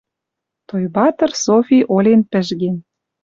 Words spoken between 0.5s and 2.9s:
Тойбатр Софи олен пӹжген.